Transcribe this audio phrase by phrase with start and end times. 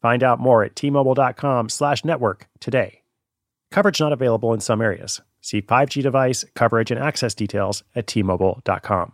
[0.00, 3.02] Find out more at tmobile.com slash network today.
[3.70, 5.20] Coverage not available in some areas.
[5.40, 9.12] See 5G device coverage and access details at tmobile.com.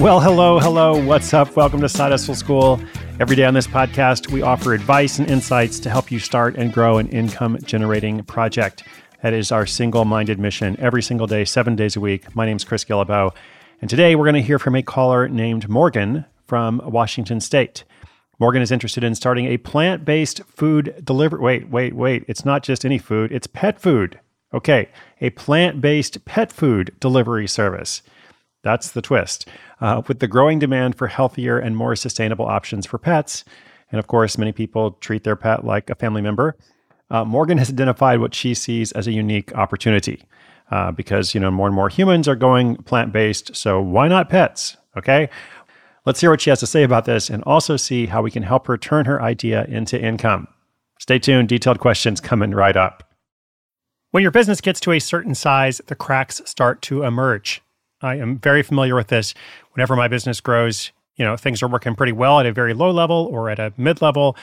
[0.00, 1.02] Well, hello, hello.
[1.02, 1.56] What's up?
[1.56, 2.80] Welcome to Side Hustle School.
[3.20, 6.72] Every day on this podcast, we offer advice and insights to help you start and
[6.72, 8.82] grow an income generating project.
[9.22, 12.34] That is our single minded mission every single day, seven days a week.
[12.34, 13.32] My name is Chris Guillebeau.
[13.80, 17.84] And today we're going to hear from a caller named Morgan from Washington State.
[18.40, 21.40] Morgan is interested in starting a plant based food delivery.
[21.40, 22.24] Wait, wait, wait.
[22.26, 24.18] It's not just any food, it's pet food.
[24.52, 24.88] Okay,
[25.20, 28.02] a plant based pet food delivery service.
[28.64, 29.46] That's the twist.
[29.80, 33.44] Uh, with the growing demand for healthier and more sustainable options for pets,
[33.92, 36.56] and of course, many people treat their pet like a family member,
[37.10, 40.24] uh, Morgan has identified what she sees as a unique opportunity.
[40.70, 44.78] Uh, because you know more and more humans are going plant-based, so why not pets?
[44.96, 45.28] Okay,
[46.06, 48.42] let's hear what she has to say about this, and also see how we can
[48.42, 50.48] help her turn her idea into income.
[50.98, 53.12] Stay tuned; detailed questions coming right up.
[54.10, 57.60] When your business gets to a certain size, the cracks start to emerge.
[58.04, 59.34] I am very familiar with this.
[59.72, 62.90] Whenever my business grows, you know, things are working pretty well at a very low
[62.90, 64.36] level or at a mid level.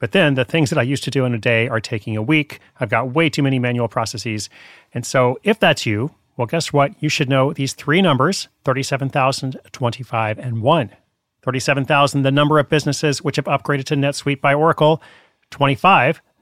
[0.00, 2.22] But then the things that I used to do in a day are taking a
[2.22, 2.58] week.
[2.80, 4.50] I've got way too many manual processes.
[4.92, 6.92] And so if that's you, well, guess what?
[7.00, 10.90] You should know these three numbers 37,000, 25, and 1.
[11.42, 15.00] 37,000, the number of businesses which have upgraded to NetSuite by Oracle.
[15.50, 16.20] 25,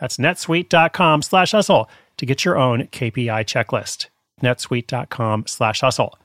[0.00, 4.06] That's netsuite.com slash hustle to get your own KPI checklist.
[4.42, 6.18] netsuite.com slash hustle.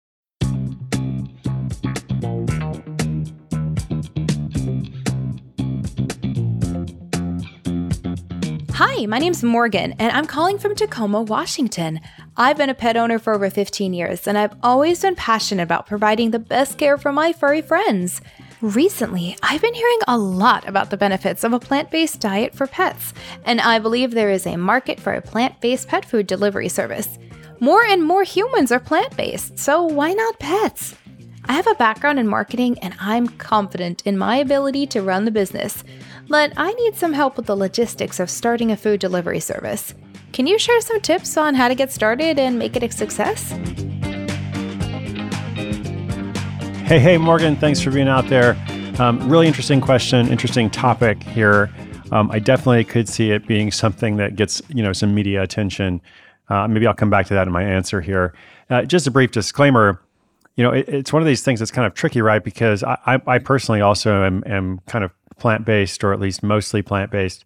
[8.75, 11.99] Hi, my name's Morgan, and I'm calling from Tacoma, Washington.
[12.37, 15.85] I've been a pet owner for over 15 years, and I've always been passionate about
[15.85, 18.21] providing the best care for my furry friends.
[18.63, 22.65] Recently, I've been hearing a lot about the benefits of a plant based diet for
[22.65, 23.13] pets,
[23.43, 27.19] and I believe there is a market for a plant based pet food delivery service.
[27.59, 30.95] More and more humans are plant based, so why not pets?
[31.43, 35.31] I have a background in marketing and I'm confident in my ability to run the
[35.31, 35.83] business,
[36.29, 39.93] but I need some help with the logistics of starting a food delivery service.
[40.31, 43.53] Can you share some tips on how to get started and make it a success?
[46.85, 48.57] Hey, hey, Morgan, thanks for being out there.
[48.99, 51.73] Um, really interesting question, interesting topic here.
[52.11, 56.01] Um, I definitely could see it being something that gets you know some media attention.
[56.49, 58.33] Uh, maybe I'll come back to that in my answer here.
[58.69, 60.01] Uh, just a brief disclaimer.
[60.57, 62.43] You know, it, it's one of these things that's kind of tricky, right?
[62.43, 66.81] Because I, I, personally also am, am kind of plant based, or at least mostly
[66.81, 67.45] plant based.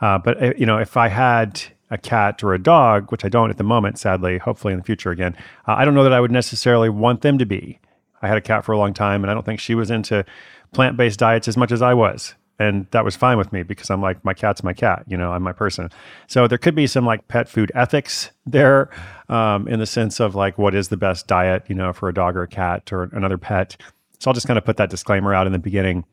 [0.00, 3.28] Uh, but uh, you know, if I had a cat or a dog, which I
[3.28, 6.14] don't at the moment, sadly, hopefully in the future again, uh, I don't know that
[6.14, 7.80] I would necessarily want them to be.
[8.22, 10.24] I had a cat for a long time, and I don't think she was into
[10.72, 12.34] plant based diets as much as I was.
[12.60, 15.32] And that was fine with me because I'm like, my cat's my cat, you know,
[15.32, 15.90] I'm my person.
[16.26, 18.90] So there could be some like pet food ethics there
[19.28, 22.14] um, in the sense of like, what is the best diet, you know, for a
[22.14, 23.76] dog or a cat or another pet.
[24.18, 26.04] So I'll just kind of put that disclaimer out in the beginning.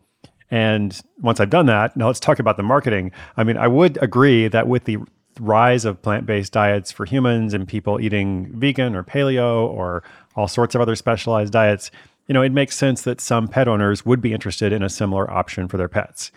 [0.52, 3.12] And once I've done that, now let's talk about the marketing.
[3.38, 4.98] I mean, I would agree that with the
[5.40, 10.04] rise of plant based diets for humans and people eating vegan or paleo or
[10.36, 11.92] all sorts of other specialized diets,
[12.28, 15.30] you know, it makes sense that some pet owners would be interested in a similar
[15.30, 16.32] option for their pets.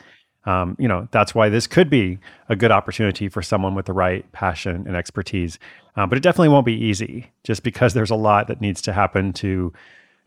[0.44, 2.18] Um, you know, that's why this could be
[2.48, 5.58] a good opportunity for someone with the right passion and expertise.
[5.96, 8.92] Uh, but it definitely won't be easy just because there's a lot that needs to
[8.92, 9.72] happen to,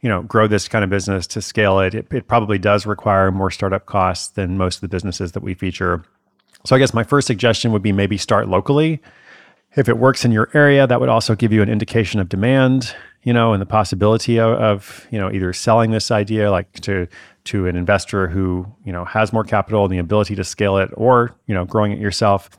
[0.02, 1.96] you know, grow this kind of business to scale it.
[1.96, 5.54] It, it probably does require more startup costs than most of the businesses that we
[5.54, 6.04] feature.
[6.66, 9.02] So I guess my first suggestion would be maybe start locally
[9.76, 12.94] If it works in your area, that would also give you an indication of demand,
[13.24, 17.08] you know, and the possibility of, of you know either selling this idea like to
[17.46, 20.90] to an investor who you know has more capital and the ability to scale it,
[20.96, 22.50] or you know growing it yourself.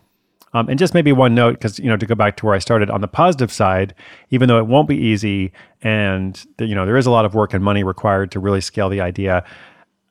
[0.55, 2.59] Um, and just maybe one note, because you know, to go back to where I
[2.59, 3.95] started on the positive side,
[4.31, 5.53] even though it won't be easy,
[5.83, 8.89] and you know, there is a lot of work and money required to really scale
[8.89, 9.45] the idea.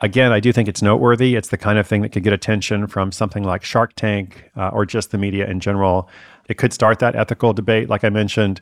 [0.02, 1.36] Again, I do think it's noteworthy.
[1.36, 4.70] It's the kind of thing that could get attention from something like Shark Tank uh,
[4.70, 6.10] or just the media in general.
[6.50, 8.62] It could start that ethical debate, like I mentioned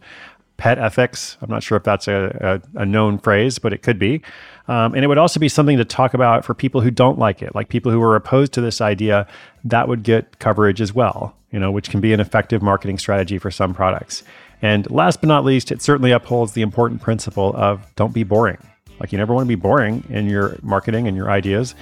[0.58, 1.38] pet ethics.
[1.42, 4.22] I'm not sure if that's a, a, a known phrase, but it could be.
[4.68, 7.42] Um, and it would also be something to talk about for people who don't like
[7.42, 9.26] it, like people who are opposed to this idea.
[9.64, 13.38] That would get coverage as well, you know, which can be an effective marketing strategy
[13.38, 14.24] for some products.
[14.62, 18.58] And last but not least, it certainly upholds the important principle of don't be boring.
[19.00, 21.76] Like you never want to be boring in your marketing and your ideas.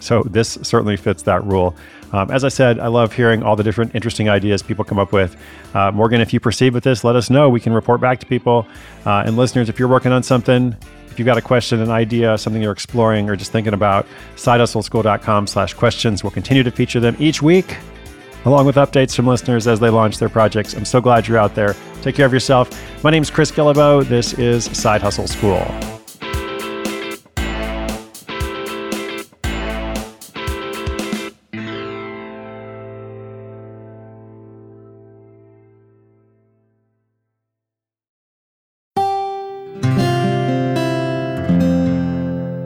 [0.00, 1.74] So this certainly fits that rule.
[2.12, 5.12] Um, as I said, I love hearing all the different interesting ideas people come up
[5.12, 5.36] with.
[5.74, 7.48] Uh, Morgan, if you proceed with this, let us know.
[7.48, 8.66] We can report back to people.
[9.04, 10.76] Uh, and listeners, if you're working on something,
[11.10, 14.06] if you've got a question, an idea, something you're exploring, or just thinking about,
[14.36, 16.22] sidehustleschool.com slash questions.
[16.22, 17.76] We'll continue to feature them each week,
[18.44, 20.74] along with updates from listeners as they launch their projects.
[20.74, 21.74] I'm so glad you're out there.
[22.02, 22.70] Take care of yourself.
[23.02, 24.06] My name is Chris Guillebeau.
[24.06, 25.95] This is Side Hustle School.